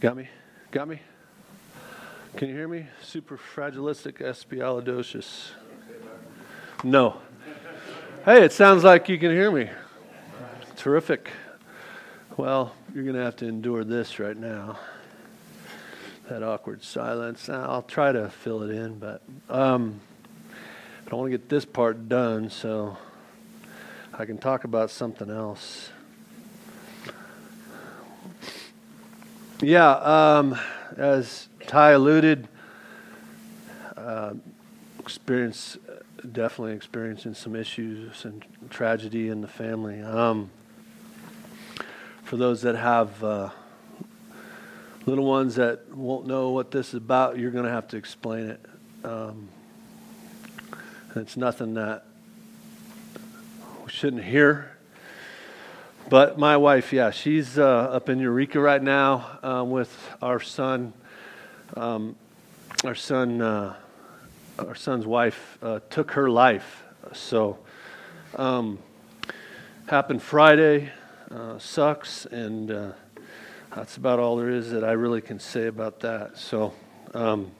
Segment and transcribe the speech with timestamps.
[0.00, 0.28] Got me?
[0.70, 1.00] Got me?
[2.36, 2.86] Can you hear me?
[3.02, 4.20] Superfragilistic
[6.82, 7.20] No.
[8.24, 9.70] Hey, it sounds like you can hear me.
[10.76, 11.30] Terrific.
[12.36, 14.78] Well, you're going to have to endure this right now.
[16.28, 17.48] That awkward silence.
[17.48, 20.00] I'll try to fill it in, but um,
[21.10, 22.98] I want to get this part done so
[24.12, 25.90] I can talk about something else.
[29.62, 30.58] Yeah, um,
[30.96, 32.48] as Ty alluded,
[33.96, 34.34] uh,
[34.98, 35.78] experience
[36.32, 40.02] definitely experiencing some issues and tragedy in the family.
[40.02, 40.50] Um,
[42.24, 43.50] for those that have uh,
[45.06, 48.50] little ones that won't know what this is about, you're going to have to explain
[48.50, 48.60] it.
[49.04, 49.48] Um,
[51.14, 52.04] it's nothing that
[53.84, 54.73] we shouldn't hear.
[56.10, 59.90] But my wife, yeah, she's uh, up in Eureka right now uh, with
[60.20, 60.92] our son.
[61.76, 62.14] Um,
[62.84, 63.74] our son, uh,
[64.58, 66.84] our son's wife uh, took her life.
[67.14, 67.58] So,
[68.36, 68.78] um,
[69.86, 70.92] happened Friday.
[71.30, 72.92] Uh, sucks, and uh,
[73.74, 76.36] that's about all there is that I really can say about that.
[76.36, 76.74] So.
[77.14, 77.50] Um,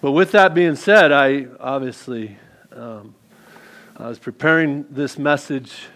[0.00, 2.38] but with that being said, I obviously
[2.72, 3.14] um,
[3.96, 5.88] I was preparing this message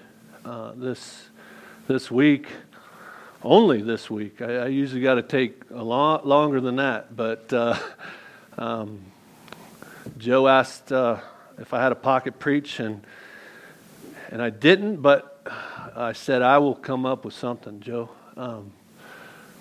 [0.45, 1.29] uh, this
[1.87, 2.49] this week,
[3.43, 4.43] only this week.
[4.43, 7.79] I, I usually got to take a lot longer than that, but uh,
[8.59, 9.01] um,
[10.19, 11.21] Joe asked uh,
[11.59, 13.07] if I had a pocket preach, and
[14.31, 15.47] and I didn't, but
[15.97, 18.73] I said I will come up with something, Joe, um,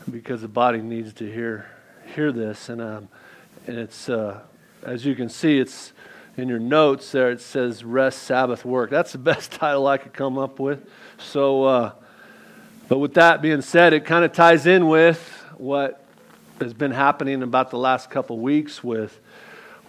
[0.09, 1.67] because the body needs to hear
[2.14, 3.08] hear this, and um,
[3.67, 4.42] and it's uh,
[4.84, 5.94] as you can see, it's
[6.38, 7.31] in your notes there.
[7.31, 8.89] It says rest, Sabbath, work.
[8.89, 10.88] That's the best title I could come up with.
[11.17, 11.92] So, uh,
[12.88, 15.20] but with that being said, it kind of ties in with
[15.58, 16.06] what
[16.59, 19.20] has been happening about the last couple weeks with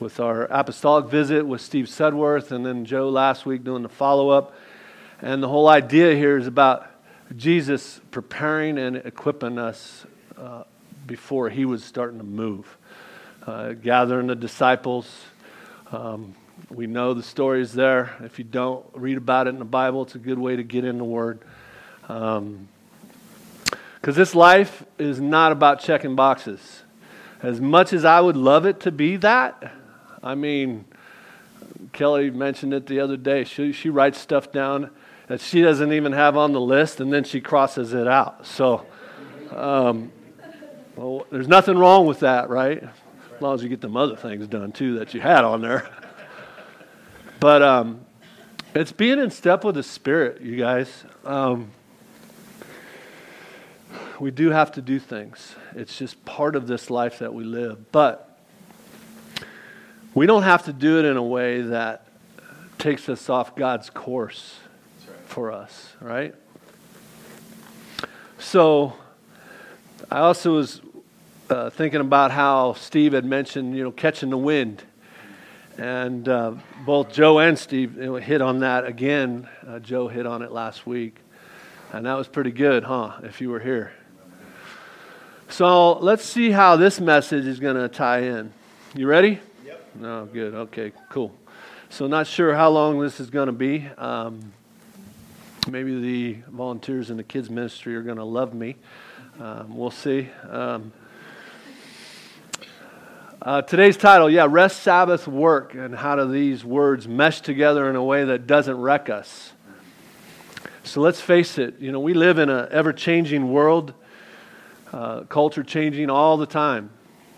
[0.01, 4.29] with our apostolic visit with Steve Sudworth, and then Joe last week doing the follow
[4.29, 4.55] up.
[5.23, 6.91] And the whole idea here is about
[7.37, 10.05] Jesus preparing and equipping us
[10.37, 10.65] uh,
[11.07, 12.77] before he was starting to move
[13.47, 15.07] uh, gathering the disciples.
[15.93, 16.35] Um,
[16.71, 18.15] we know the stories there.
[18.21, 20.85] If you don't read about it in the Bible, it's a good way to get
[20.85, 21.41] in the Word.
[22.01, 22.69] Because um,
[24.01, 26.83] this life is not about checking boxes.
[27.43, 29.75] As much as I would love it to be that,
[30.23, 30.87] I mean,
[31.93, 33.45] Kelly mentioned it the other day.
[33.45, 34.91] She, she writes stuff down
[35.27, 38.47] that she doesn't even have on the list, and then she crosses it out.
[38.47, 38.87] So,
[39.51, 40.13] um,
[40.97, 42.83] well, there's nothing wrong with that, right?
[43.37, 45.89] As long as you get them other things done too that you had on there.
[47.41, 48.05] but um,
[48.75, 51.05] it's being in step with the Spirit, you guys.
[51.25, 51.71] Um,
[54.21, 55.55] we do have to do things.
[55.75, 57.91] It's just part of this life that we live.
[57.93, 58.39] But
[60.15, 62.07] we don't have to do it in a way that
[62.79, 64.59] takes us off God's course
[65.09, 65.19] right.
[65.27, 66.35] for us, right?
[68.39, 68.95] So
[70.11, 70.81] I also was
[71.51, 74.83] uh, thinking about how Steve had mentioned, you know, catching the wind.
[75.77, 76.55] And uh,
[76.87, 79.49] both Joe and Steve you know, hit on that again.
[79.67, 81.17] Uh, Joe hit on it last week.
[81.93, 83.93] And that was pretty good, huh, if you were here.
[85.49, 88.53] So let's see how this message is going to tie in.
[88.95, 89.41] You ready?
[89.65, 89.97] Yep.
[89.97, 90.55] No, good.
[90.55, 91.35] Okay, cool.
[91.91, 93.87] So, not sure how long this is going to be.
[93.99, 94.53] Um,
[95.69, 98.75] maybe the volunteers in the kids' ministry are going to love me.
[99.39, 100.29] Um, we'll see.
[100.49, 100.93] Um,
[103.45, 107.97] uh, today's title, yeah, rest, Sabbath, work, and how do these words mesh together in
[107.97, 109.53] a way that doesn't wreck us?
[110.83, 113.93] So let's face it, you know, we live in an ever changing world,
[114.95, 116.89] uh, culture changing all the time.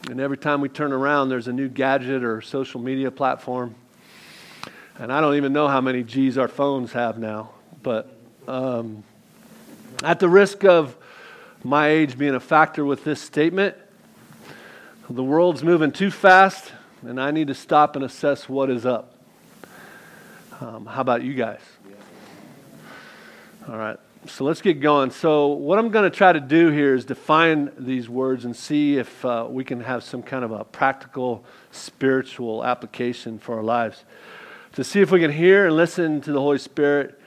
[0.09, 3.75] And every time we turn around, there's a new gadget or social media platform.
[5.00, 7.50] And I don't even know how many G's our phones have now.
[7.83, 8.16] But
[8.47, 9.03] um,
[10.05, 10.97] at the risk of
[11.65, 13.77] my age being a factor with this statement,
[15.08, 16.72] the world's moving too fast,
[17.03, 19.14] and I need to stop and assess what is up.
[20.60, 21.60] Um, how about you guys?
[23.68, 25.12] All right, so let's get going.
[25.12, 28.97] So, what I'm going to try to do here is define these words and see
[28.97, 34.04] if uh, we can have some kind of a practical spiritual application for our lives.
[34.72, 37.20] To see if we can hear and listen to the Holy Spirit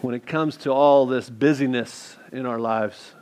[0.00, 3.12] when it comes to all this busyness in our lives.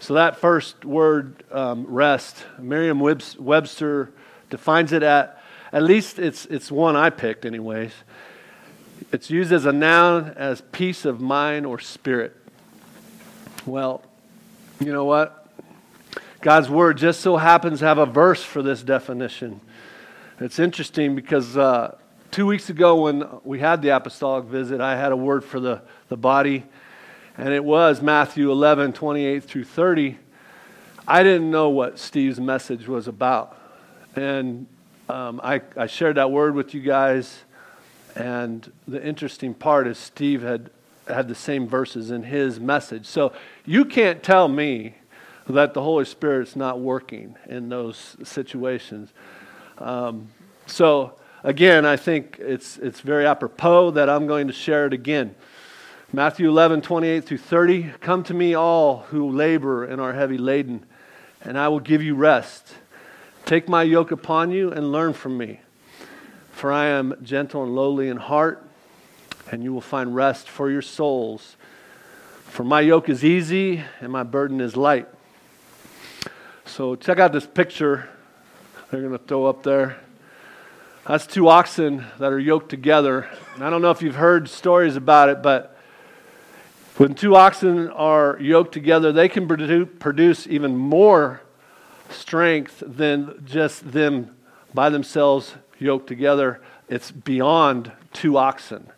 [0.00, 4.10] So, that first word, um, rest, Merriam Webster
[4.48, 5.42] defines it at,
[5.74, 7.92] at least it's, it's one I picked, anyways.
[9.12, 12.34] It's used as a noun as peace of mind or spirit.
[13.66, 14.02] Well,
[14.80, 15.46] you know what?
[16.40, 19.60] God's Word just so happens to have a verse for this definition.
[20.40, 21.98] It's interesting because uh,
[22.30, 25.82] two weeks ago when we had the apostolic visit, I had a word for the,
[26.08, 26.64] the body,
[27.40, 30.18] and it was Matthew 11, 28 through 30.
[31.08, 33.56] I didn't know what Steve's message was about.
[34.14, 34.66] And
[35.08, 37.44] um, I, I shared that word with you guys.
[38.14, 40.68] And the interesting part is Steve had
[41.08, 43.06] had the same verses in his message.
[43.06, 43.32] So
[43.64, 44.96] you can't tell me
[45.48, 49.14] that the Holy Spirit's not working in those situations.
[49.78, 50.28] Um,
[50.66, 55.34] so again, I think it's it's very apropos that I'm going to share it again.
[56.12, 57.92] Matthew 11, 28 through 30.
[58.00, 60.84] Come to me, all who labor and are heavy laden,
[61.42, 62.74] and I will give you rest.
[63.46, 65.60] Take my yoke upon you and learn from me.
[66.50, 68.68] For I am gentle and lowly in heart,
[69.52, 71.56] and you will find rest for your souls.
[72.46, 75.06] For my yoke is easy and my burden is light.
[76.64, 78.08] So check out this picture
[78.90, 79.96] they're going to throw up there.
[81.06, 83.28] That's two oxen that are yoked together.
[83.54, 85.76] And I don't know if you've heard stories about it, but
[86.96, 91.40] when two oxen are yoked together, they can produce even more
[92.10, 94.36] strength than just them
[94.74, 96.60] by themselves yoked together.
[96.88, 98.90] It's beyond two oxen.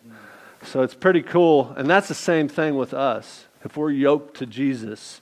[0.63, 1.73] So it's pretty cool.
[1.77, 3.45] And that's the same thing with us.
[3.63, 5.21] If we're yoked to Jesus,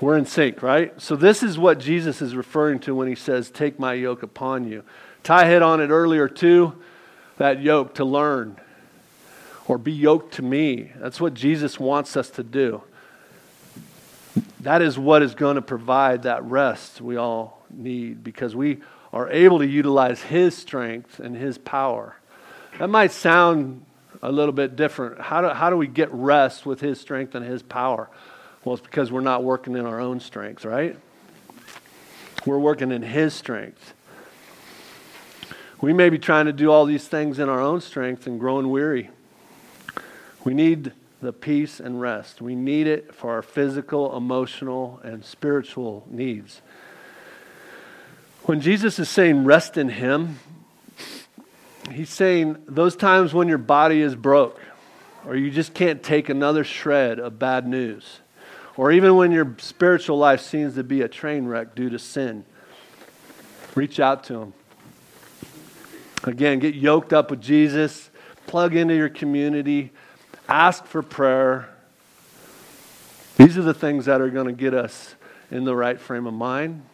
[0.00, 1.00] we're in sync, right?
[1.00, 4.68] So this is what Jesus is referring to when he says, Take my yoke upon
[4.68, 4.82] you.
[5.22, 6.74] Ty hit on it earlier too
[7.38, 8.56] that yoke to learn
[9.68, 10.92] or be yoked to me.
[10.96, 12.82] That's what Jesus wants us to do.
[14.60, 18.78] That is what is going to provide that rest we all need because we
[19.12, 22.16] are able to utilize His strength and His power.
[22.78, 23.84] That might sound
[24.22, 25.20] a little bit different.
[25.20, 28.08] How do, how do we get rest with His strength and His power?
[28.64, 30.96] Well, it's because we're not working in our own strength, right?
[32.44, 33.94] We're working in His strength.
[35.80, 38.70] We may be trying to do all these things in our own strength and growing
[38.70, 39.10] weary.
[40.46, 42.40] We need the peace and rest.
[42.40, 46.62] We need it for our physical, emotional, and spiritual needs.
[48.44, 50.38] When Jesus is saying rest in Him,
[51.90, 54.60] He's saying those times when your body is broke,
[55.26, 58.20] or you just can't take another shred of bad news
[58.76, 62.44] or even when your spiritual life seems to be a train wreck due to sin,
[63.74, 64.52] reach out to Him.
[66.24, 68.10] Again, get yoked up with Jesus,
[68.46, 69.92] plug into your community,
[70.48, 71.68] ask for prayer.
[73.36, 75.14] These are the things that are going to get us
[75.50, 76.84] in the right frame of mind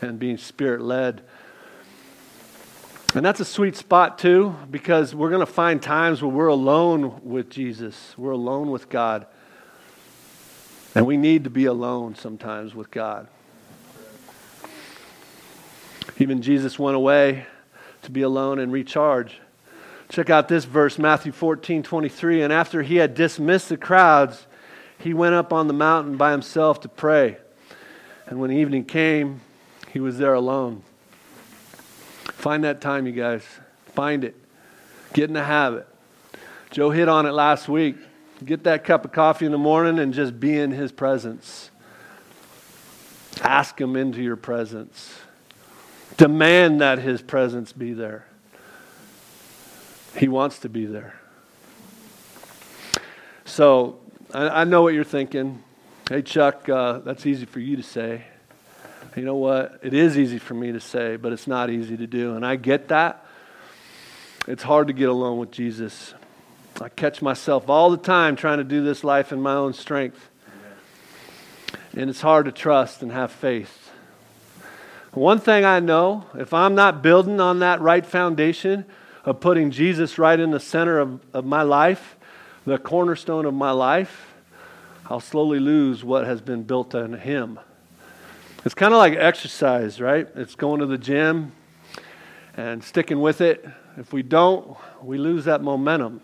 [0.00, 1.22] and being spirit led.
[3.14, 7.20] And that's a sweet spot, too, because we're going to find times where we're alone
[7.24, 9.26] with Jesus, we're alone with God.
[10.94, 13.26] And we need to be alone sometimes with God.
[16.18, 17.46] Even Jesus went away
[18.02, 19.40] to be alone and recharge.
[20.10, 22.42] Check out this verse, Matthew 14, 23.
[22.42, 24.46] And after he had dismissed the crowds,
[24.98, 27.36] he went up on the mountain by himself to pray.
[28.26, 29.40] And when evening came,
[29.92, 30.82] he was there alone.
[32.24, 33.44] Find that time, you guys.
[33.94, 34.34] Find it.
[35.12, 35.86] Get in the habit.
[36.72, 37.96] Joe hit on it last week.
[38.44, 41.70] Get that cup of coffee in the morning and just be in His presence.
[43.42, 45.14] Ask Him into your presence.
[46.16, 48.26] Demand that His presence be there.
[50.16, 51.14] He wants to be there.
[53.44, 53.98] So
[54.32, 55.62] I, I know what you're thinking.
[56.08, 58.24] Hey, Chuck, uh, that's easy for you to say.
[59.16, 59.80] You know what?
[59.82, 62.34] It is easy for me to say, but it's not easy to do.
[62.34, 63.26] And I get that.
[64.46, 66.14] It's hard to get alone with Jesus.
[66.80, 70.30] I catch myself all the time trying to do this life in my own strength.
[71.92, 73.90] And it's hard to trust and have faith.
[75.12, 78.84] One thing I know if I'm not building on that right foundation
[79.24, 82.16] of putting Jesus right in the center of, of my life,
[82.66, 84.34] the cornerstone of my life,
[85.06, 87.58] I'll slowly lose what has been built on Him.
[88.64, 90.28] It's kind of like exercise, right?
[90.36, 91.52] It's going to the gym
[92.56, 93.66] and sticking with it.
[93.96, 96.20] If we don't, we lose that momentum.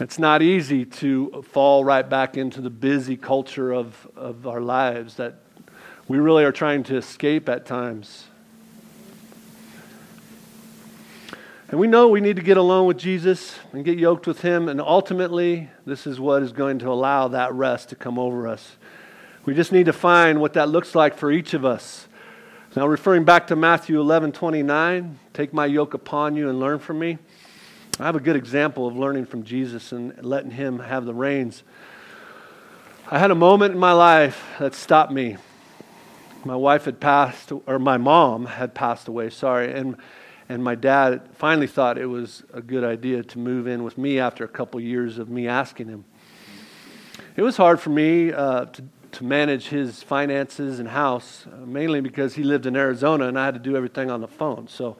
[0.00, 5.14] It's not easy to fall right back into the busy culture of, of our lives
[5.16, 5.36] that
[6.08, 8.26] we really are trying to escape at times.
[11.68, 14.68] And we know we need to get alone with Jesus and get yoked with Him,
[14.68, 18.76] and ultimately, this is what is going to allow that rest to come over us.
[19.46, 22.06] We just need to find what that looks like for each of us.
[22.76, 26.98] Now, referring back to Matthew 11 29, take my yoke upon you and learn from
[26.98, 27.16] me.
[27.98, 31.62] I have a good example of learning from Jesus and letting Him have the reins.
[33.10, 35.38] I had a moment in my life that stopped me.
[36.44, 39.96] My wife had passed, or my mom had passed away, sorry, and,
[40.48, 44.18] and my dad finally thought it was a good idea to move in with me
[44.18, 46.04] after a couple years of me asking him.
[47.36, 52.00] It was hard for me uh, to, to manage his finances and house, uh, mainly
[52.00, 54.68] because he lived in Arizona and I had to do everything on the phone.
[54.68, 54.96] So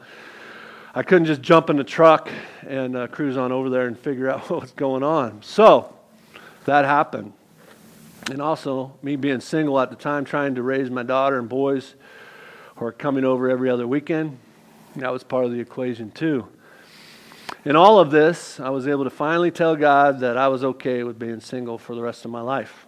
[0.93, 2.29] I couldn't just jump in the truck
[2.67, 5.43] and uh, cruise on over there and figure out what was going on.
[5.43, 5.93] So
[6.65, 7.33] that happened.
[8.31, 11.93] And also, me being single at the time, trying to raise my daughter and boys
[12.77, 14.39] who are coming over every other weekend,
[14.95, 16.47] that was part of the equation too.
[17.65, 21.03] In all of this, I was able to finally tell God that I was okay
[21.03, 22.85] with being single for the rest of my life.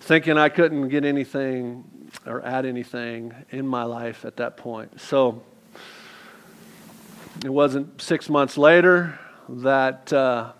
[0.00, 1.84] Thinking I couldn't get anything
[2.26, 5.00] or add anything in my life at that point.
[5.00, 5.42] So,
[7.44, 10.52] it wasn't six months later that uh,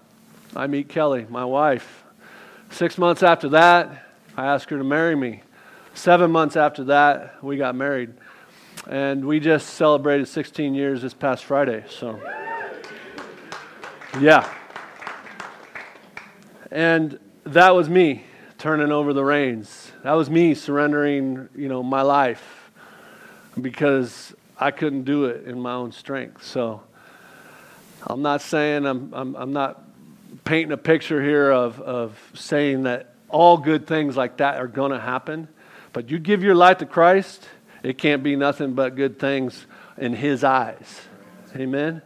[0.57, 2.05] I meet Kelly, my wife.
[2.71, 4.07] Six months after that,
[4.37, 5.43] I asked her to marry me.
[5.95, 8.15] Seven months after that, we got married.
[8.89, 11.85] And we just celebrated 16 years this past Friday.
[11.89, 12.21] So,
[14.21, 14.53] yeah.
[16.71, 18.25] And that was me
[18.59, 19.93] turning over the reins.
[20.03, 22.71] That was me surrendering, you know, my life
[23.61, 26.45] because I couldn't do it in my own strength.
[26.45, 26.83] So
[28.07, 29.83] I'm not saying I'm, I'm, I'm not
[30.45, 34.93] painting a picture here of, of saying that all good things like that are going
[34.93, 35.49] to happen.
[35.93, 37.49] But you give your life to Christ,
[37.83, 41.01] it can't be nothing but good things in His eyes.
[41.57, 42.03] Amen?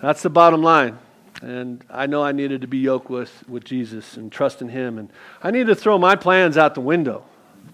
[0.00, 0.98] That's the bottom line.
[1.42, 4.98] And I know I needed to be yoked with, with Jesus and trust in Him.
[4.98, 5.10] And
[5.42, 7.24] I need to throw my plans out the window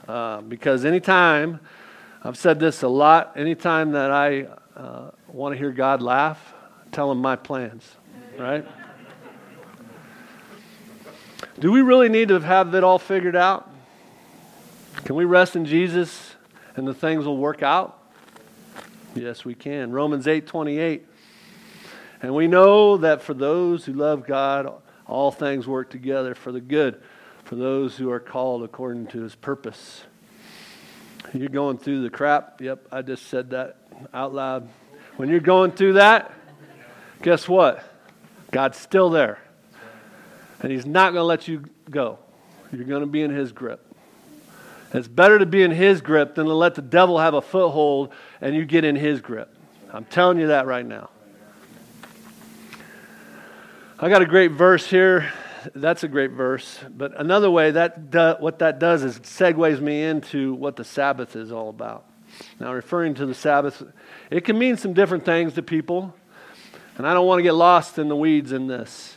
[0.06, 1.60] uh, because anytime
[2.26, 3.34] I've said this a lot.
[3.36, 6.54] Anytime that I uh, want to hear God laugh,
[6.90, 7.88] tell him my plans,
[8.36, 8.66] right?
[11.60, 13.70] Do we really need to have it all figured out?
[15.04, 16.34] Can we rest in Jesus
[16.76, 17.98] and the things will work out?
[19.14, 19.92] Yes, we can.
[19.92, 21.06] Romans 8 28.
[22.22, 24.72] And we know that for those who love God,
[25.06, 27.00] all things work together for the good,
[27.44, 30.02] for those who are called according to his purpose.
[31.32, 32.60] You're going through the crap.
[32.60, 33.78] Yep, I just said that
[34.14, 34.68] out loud.
[35.16, 36.32] When you're going through that,
[37.22, 37.84] guess what?
[38.50, 39.38] God's still there.
[40.60, 42.18] And He's not going to let you go.
[42.72, 43.84] You're going to be in His grip.
[44.96, 48.12] It's better to be in His grip than to let the devil have a foothold
[48.40, 49.54] and you get in His grip.
[49.92, 51.10] I'm telling you that right now.
[53.98, 55.32] I got a great verse here
[55.74, 56.78] that's a great verse.
[56.88, 61.36] But another way that do, what that does is segues me into what the Sabbath
[61.36, 62.04] is all about.
[62.60, 63.82] Now, referring to the Sabbath,
[64.30, 66.14] it can mean some different things to people,
[66.98, 69.16] and I don't want to get lost in the weeds in this.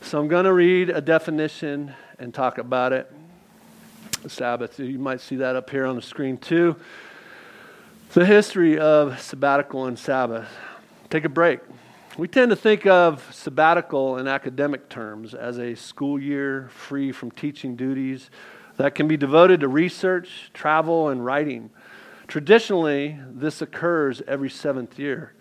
[0.00, 3.10] So I'm going to read a definition and talk about it.
[4.30, 6.76] Sabbath, you might see that up here on the screen too.
[8.12, 10.48] The history of sabbatical and Sabbath.
[11.10, 11.60] Take a break.
[12.16, 17.32] We tend to think of sabbatical in academic terms as a school year free from
[17.32, 18.30] teaching duties
[18.76, 21.70] that can be devoted to research, travel, and writing.
[22.28, 25.32] Traditionally, this occurs every seventh year.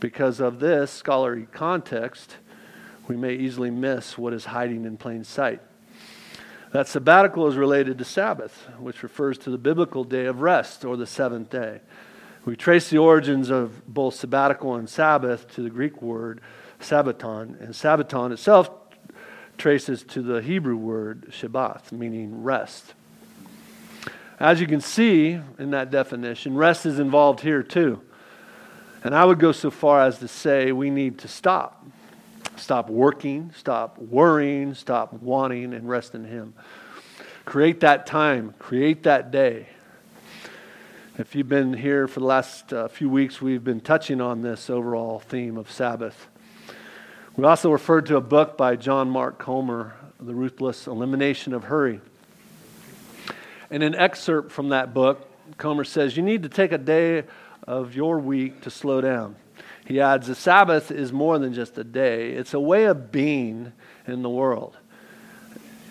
[0.00, 2.36] Because of this scholarly context,
[3.08, 5.60] we may easily miss what is hiding in plain sight.
[6.72, 10.96] That sabbatical is related to Sabbath, which refers to the biblical day of rest or
[10.96, 11.80] the seventh day.
[12.46, 16.40] We trace the origins of both sabbatical and Sabbath to the Greek word
[16.80, 18.70] sabbaton, and sabbaton itself
[19.58, 22.94] traces to the Hebrew word Shabbat, meaning rest.
[24.40, 28.00] As you can see in that definition, rest is involved here too.
[29.04, 31.86] And I would go so far as to say we need to stop.
[32.56, 36.54] Stop working, stop worrying, stop wanting, and rest in Him.
[37.44, 39.66] Create that time, create that day
[41.18, 44.70] if you've been here for the last uh, few weeks, we've been touching on this
[44.70, 46.26] overall theme of Sabbath.
[47.36, 52.00] We also referred to a book by John Mark Comer, The Ruthless Elimination of Hurry.
[53.70, 55.28] In an excerpt from that book,
[55.58, 57.24] Comer says, You need to take a day
[57.66, 59.36] of your week to slow down.
[59.86, 63.72] He adds, The Sabbath is more than just a day, it's a way of being
[64.06, 64.76] in the world.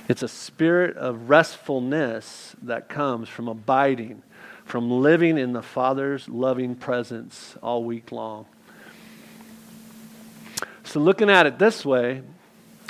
[0.08, 4.24] It's a spirit of restfulness that comes from abiding
[4.72, 8.46] from living in the Father's loving presence all week long.
[10.86, 12.22] So, looking at it this way,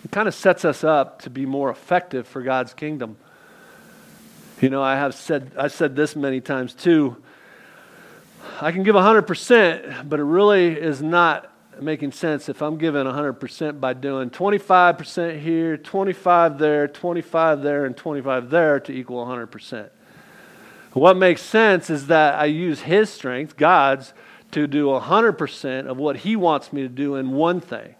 [0.03, 3.17] it kind of sets us up to be more effective for God's kingdom.
[4.60, 7.17] You know, I have said I said this many times too.
[8.62, 13.79] I can give 100%, but it really is not making sense if I'm giving 100%
[13.79, 19.89] by doing 25% here, 25 there, 25 there, and 25 there to equal 100%.
[20.93, 24.13] What makes sense is that I use His strength, God's,
[24.51, 27.95] to do 100% of what He wants me to do in one thing.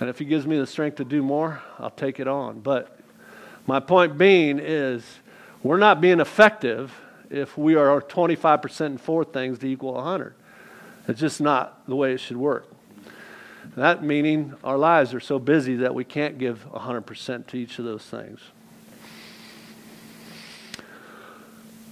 [0.00, 2.60] And if He gives me the strength to do more, I'll take it on.
[2.60, 2.98] But
[3.66, 5.04] my point being is
[5.62, 6.92] we're not being effective
[7.30, 10.34] if we are 25% in four things to equal 100.
[11.08, 12.70] It's just not the way it should work.
[13.76, 17.84] That meaning our lives are so busy that we can't give 100% to each of
[17.84, 18.40] those things.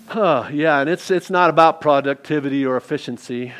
[0.07, 3.53] Huh, yeah, and it's, it's not about productivity or efficiency.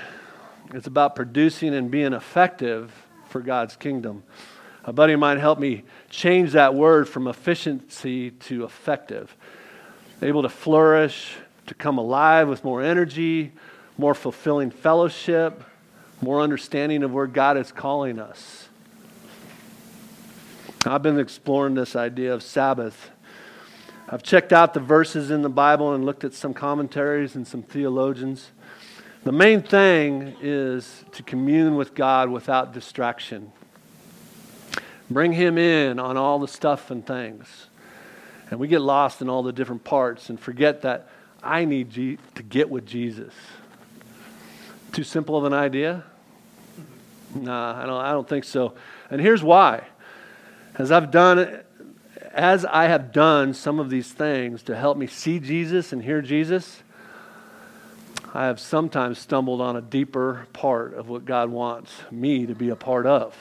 [0.75, 2.93] It's about producing and being effective
[3.29, 4.23] for God's kingdom.
[4.85, 9.37] A buddy of mine helped me change that word from efficiency to effective.
[10.21, 11.37] Able to flourish,
[11.73, 13.51] to come alive with more energy,
[13.97, 15.65] more fulfilling fellowship,
[16.21, 18.69] more understanding of where God is calling us.
[20.85, 23.11] I've been exploring this idea of Sabbath.
[24.07, 27.63] I've checked out the verses in the Bible and looked at some commentaries and some
[27.63, 28.51] theologians.
[29.25, 33.51] The main thing is to commune with God without distraction.
[35.11, 37.69] Bring Him in on all the stuff and things.
[38.51, 41.09] And we get lost in all the different parts and forget that
[41.43, 43.33] I need G- to get with Jesus.
[44.93, 46.05] Too simple of an idea?
[47.35, 48.75] Nah, I don't, I don't think so.
[49.11, 49.87] And here's why.
[50.77, 51.61] As I've done,
[52.33, 56.23] as I have done some of these things to help me see Jesus and hear
[56.23, 56.83] Jesus,
[58.35, 62.69] I have sometimes stumbled on a deeper part of what God wants me to be
[62.69, 63.37] a part of.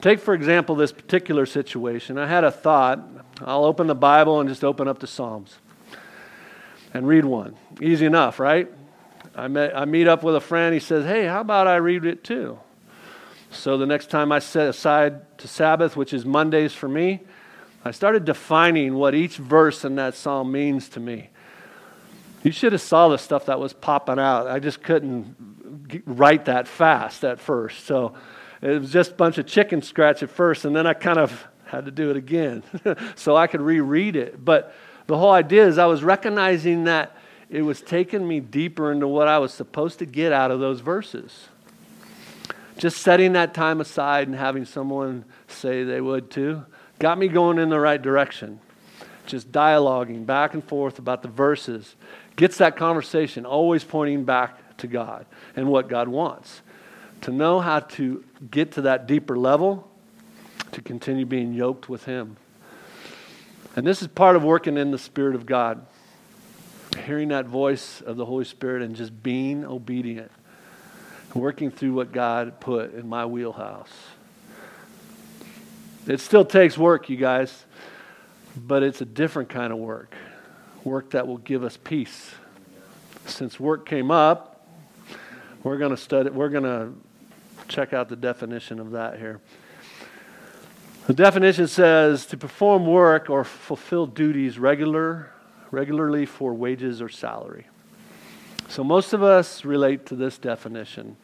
[0.00, 2.18] Take, for example, this particular situation.
[2.18, 3.00] I had a thought.
[3.40, 5.56] I'll open the Bible and just open up the Psalms
[6.96, 7.54] and read one.
[7.82, 8.72] Easy enough, right?
[9.34, 10.72] I, met, I meet up with a friend.
[10.72, 12.58] He says, Hey, how about I read it too?
[13.50, 17.20] So the next time I set aside to Sabbath, which is Mondays for me,
[17.84, 21.28] I started defining what each verse in that psalm means to me.
[22.42, 24.46] You should have saw the stuff that was popping out.
[24.46, 27.84] I just couldn't write that fast at first.
[27.84, 28.14] So
[28.62, 31.46] it was just a bunch of chicken scratch at first, and then I kind of
[31.66, 32.62] had to do it again
[33.16, 34.42] so I could reread it.
[34.42, 34.74] But
[35.06, 37.16] the whole idea is I was recognizing that
[37.48, 40.80] it was taking me deeper into what I was supposed to get out of those
[40.80, 41.48] verses.
[42.78, 46.64] Just setting that time aside and having someone say they would too
[46.98, 48.58] got me going in the right direction.
[49.26, 51.96] Just dialoguing back and forth about the verses
[52.36, 56.62] gets that conversation always pointing back to God and what God wants.
[57.22, 59.90] To know how to get to that deeper level,
[60.72, 62.36] to continue being yoked with Him.
[63.76, 65.86] And this is part of working in the Spirit of God
[67.04, 70.30] hearing that voice of the Holy Spirit and just being obedient,
[71.34, 73.92] working through what God put in my wheelhouse.
[76.06, 77.64] It still takes work, you guys,
[78.56, 80.14] but it's a different kind of work.
[80.84, 82.32] Work that will give us peace.
[83.26, 84.66] Since work came up,
[85.62, 86.92] we're going to study we're going to
[87.66, 89.40] check out the definition of that here.
[91.06, 95.30] The definition says to perform work or fulfill duties regular
[95.70, 97.66] regularly for wages or salary.
[98.68, 101.16] So most of us relate to this definition.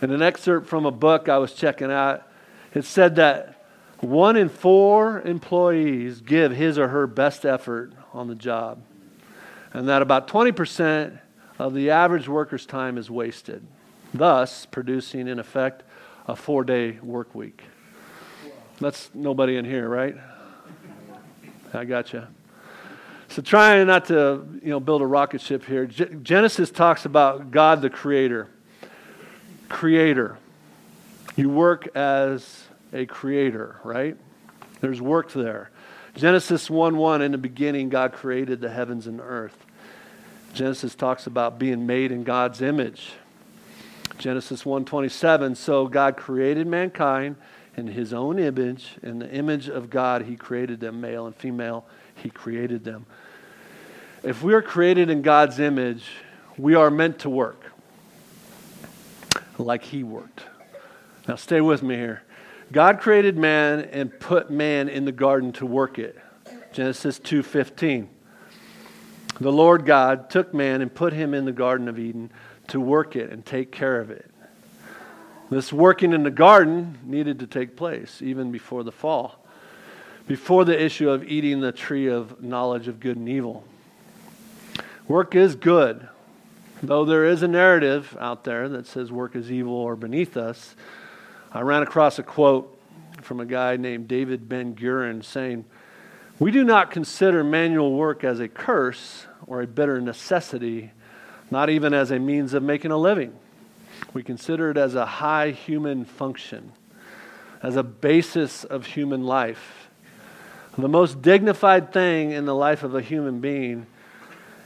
[0.00, 2.22] In an excerpt from a book I was checking out,
[2.74, 3.66] it said that
[4.00, 8.82] one in four employees give his or her best effort on the job,
[9.72, 11.18] and that about 20%
[11.58, 13.64] of the average worker's time is wasted,
[14.12, 15.82] thus producing, in effect,
[16.26, 17.64] a four day work week.
[18.82, 20.16] That's nobody in here, right?
[21.72, 22.26] I got you.
[23.28, 25.86] So trying not to, you know, build a rocket ship here.
[25.86, 28.48] Genesis talks about God the creator.
[29.68, 30.36] Creator.
[31.36, 34.16] You work as a creator, right?
[34.80, 35.70] There's work there.
[36.16, 39.56] Genesis 1 1, in the beginning, God created the heavens and earth.
[40.54, 43.12] Genesis talks about being made in God's image.
[44.18, 47.36] Genesis 1:27 so God created mankind
[47.76, 51.86] in his own image in the image of God he created them male and female
[52.14, 53.06] he created them
[54.22, 56.04] if we are created in God's image,
[56.56, 57.60] we are meant to work
[59.58, 60.42] like He worked.
[61.26, 62.22] Now, stay with me here.
[62.70, 66.16] God created man and put man in the garden to work it.
[66.72, 68.08] Genesis 2:15.
[69.40, 72.30] The Lord God took man and put him in the garden of Eden
[72.68, 74.30] to work it and take care of it.
[75.52, 79.38] This working in the garden needed to take place even before the fall,
[80.26, 83.62] before the issue of eating the tree of knowledge of good and evil.
[85.06, 86.08] Work is good.
[86.82, 90.74] Though there is a narrative out there that says work is evil or beneath us,
[91.52, 92.74] I ran across a quote
[93.20, 95.66] from a guy named David Ben Gurion saying,
[96.38, 100.92] We do not consider manual work as a curse or a bitter necessity,
[101.50, 103.34] not even as a means of making a living.
[104.14, 106.72] We consider it as a high human function,
[107.62, 109.88] as a basis of human life.
[110.76, 113.86] The most dignified thing in the life of a human being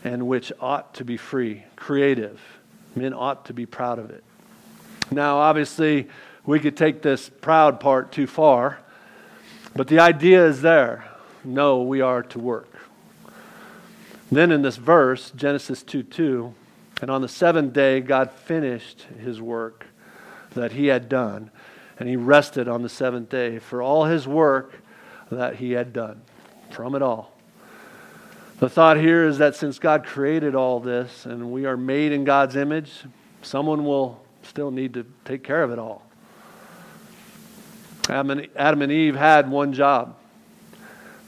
[0.05, 2.41] and which ought to be free, creative.
[2.95, 4.23] Men ought to be proud of it.
[5.11, 6.09] Now, obviously,
[6.45, 8.79] we could take this proud part too far,
[9.75, 11.05] but the idea is there.
[11.45, 12.73] No, we are to work.
[14.31, 16.55] Then in this verse, Genesis 2 2,
[17.01, 19.87] and on the seventh day, God finished his work
[20.55, 21.51] that he had done,
[21.99, 24.81] and he rested on the seventh day for all his work
[25.31, 26.23] that he had done,
[26.71, 27.33] from it all.
[28.59, 32.25] The thought here is that since God created all this and we are made in
[32.25, 32.91] God's image,
[33.43, 36.03] someone will still need to take care of it all.
[38.09, 40.17] Adam and, Eve had one job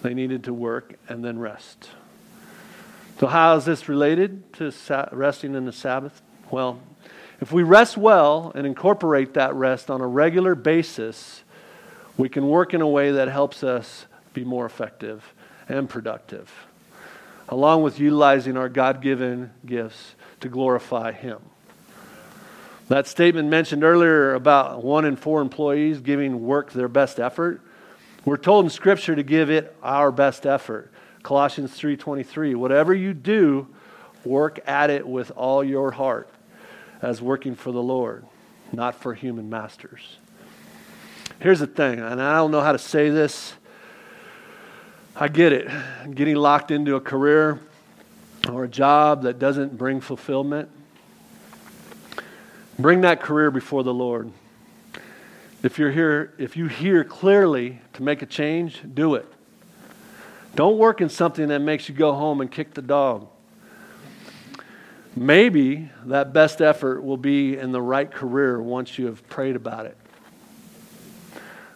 [0.01, 1.91] they needed to work and then rest.
[3.21, 4.73] So, how is this related to
[5.13, 6.23] resting in the Sabbath?
[6.51, 6.81] Well,
[7.41, 11.43] if we rest well and incorporate that rest on a regular basis,
[12.17, 15.35] we can work in a way that helps us be more effective
[15.69, 16.51] and productive
[17.49, 21.39] along with utilizing our God given gifts to glorify Him.
[22.89, 27.61] That statement mentioned earlier about one in four employees giving work their best effort.
[28.25, 30.93] We're told in Scripture to give it our best effort.
[31.23, 32.55] Colossians 3:23.
[32.55, 33.67] Whatever you do,
[34.25, 36.29] work at it with all your heart,
[37.03, 38.25] as working for the Lord,
[38.73, 40.19] not for human masters.
[41.41, 43.55] Here's the thing, and I don't know how to say this
[45.21, 45.69] I get it.
[46.15, 47.59] Getting locked into a career
[48.49, 50.69] or a job that doesn't bring fulfillment.
[52.79, 54.31] Bring that career before the Lord.
[55.63, 59.27] If you're here, if you hear clearly to make a change, do it.
[60.59, 63.29] Don't work in something that makes you go home and kick the dog.
[65.15, 69.87] Maybe that best effort will be in the right career once you have prayed about
[69.87, 69.97] it.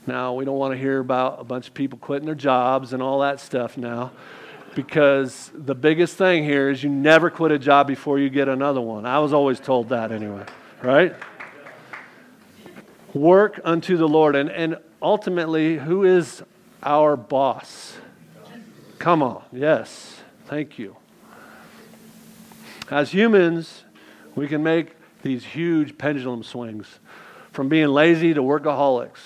[0.04, 3.00] Now, we don't want to hear about a bunch of people quitting their jobs and
[3.00, 4.10] all that stuff now,
[4.74, 8.80] because the biggest thing here is you never quit a job before you get another
[8.80, 9.06] one.
[9.06, 10.44] I was always told that anyway,
[10.82, 11.14] right?
[13.14, 14.34] Work unto the Lord.
[14.34, 16.42] And, and ultimately, who is
[16.82, 17.98] our boss?
[19.02, 19.42] Come on.
[19.52, 20.20] Yes.
[20.46, 20.96] Thank you.
[22.88, 23.82] As humans,
[24.36, 27.00] we can make these huge pendulum swings
[27.50, 29.18] from being lazy to workaholics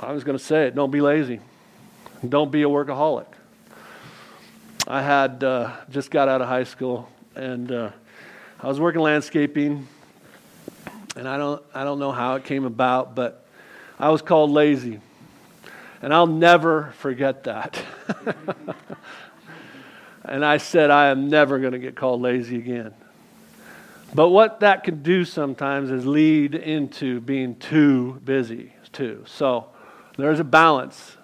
[0.00, 1.38] I was going to say it don't be lazy,
[2.26, 3.26] don't be a workaholic.
[4.88, 7.90] I had uh, just got out of high school and uh,
[8.58, 9.86] I was working landscaping,
[11.14, 13.46] and I don't, I don't know how it came about, but
[13.98, 14.98] I was called lazy.
[16.02, 17.80] And I'll never forget that.
[20.24, 22.92] and I said, I am never going to get called lazy again.
[24.14, 29.24] But what that can do sometimes is lead into being too busy, too.
[29.26, 29.68] So
[30.16, 31.16] there's a balance.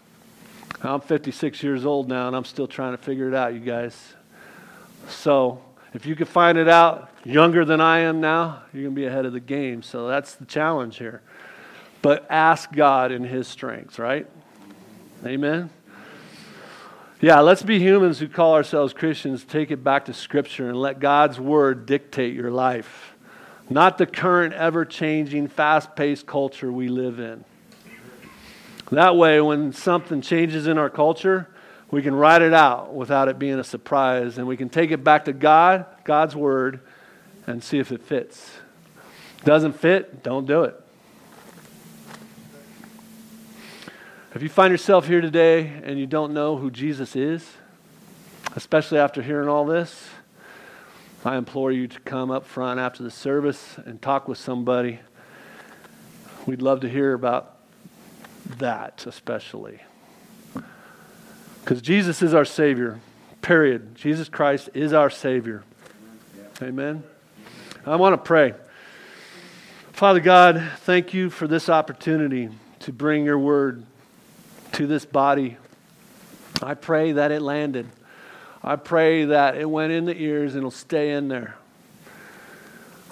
[0.81, 4.15] I'm 56 years old now, and I'm still trying to figure it out, you guys.
[5.09, 5.61] So,
[5.93, 9.07] if you can find it out younger than I am now, you're going to be
[9.07, 9.83] ahead of the game.
[9.83, 11.23] So, that's the challenge here.
[12.01, 14.29] But ask God in His strength, right?
[15.27, 15.71] Amen?
[17.21, 21.01] Yeah, let's be humans who call ourselves Christians, take it back to Scripture, and let
[21.01, 23.17] God's Word dictate your life,
[23.69, 27.45] not the current, ever changing, fast paced culture we live in.
[28.93, 31.49] That way, when something changes in our culture,
[31.91, 35.03] we can write it out without it being a surprise, and we can take it
[35.03, 36.81] back to God, God's Word,
[37.49, 38.53] and see if it fits.
[39.45, 40.81] Doesn't fit, don't do it.
[44.35, 47.51] If you find yourself here today and you don't know who Jesus is,
[48.55, 50.11] especially after hearing all this,
[51.25, 55.01] I implore you to come up front after the service and talk with somebody.
[56.45, 57.57] We'd love to hear about
[58.59, 59.81] that especially.
[61.65, 63.01] Because Jesus is our Savior,
[63.41, 63.95] period.
[63.95, 65.65] Jesus Christ is our Savior.
[66.61, 67.03] Amen.
[67.87, 68.53] I want to pray.
[69.93, 73.85] Father God, thank you for this opportunity to bring your word
[74.79, 75.57] to this body.
[76.63, 77.87] I pray that it landed.
[78.63, 81.57] I pray that it went in the ears and it'll stay in there.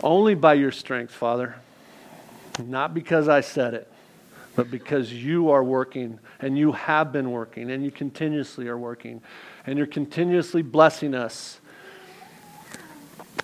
[0.03, 1.57] Only by your strength, Father.
[2.59, 3.93] Not because I said it
[4.57, 9.21] but because you are working and you have been working and you continuously are working
[9.67, 11.61] and you're continuously blessing us.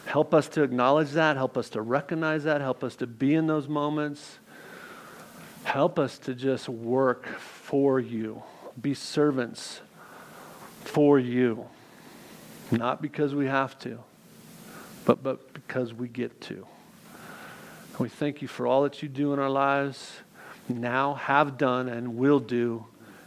[0.07, 1.37] Help us to acknowledge that.
[1.37, 2.63] Help us to recognize that.
[2.63, 4.39] Help us to be in those moments.
[5.65, 7.27] Help us to just work
[7.73, 8.43] for you,
[8.83, 9.81] be servants
[10.85, 11.65] for you.
[12.71, 13.99] Not because we have to,
[15.07, 16.67] but, but because we get to.
[17.99, 20.13] We thank you for all that you do in our lives
[20.69, 22.85] now, have done, and will do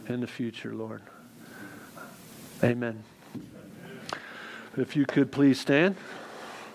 [0.08, 1.02] in the future, Lord.
[2.62, 3.02] Amen.
[4.76, 5.96] If you could please stand.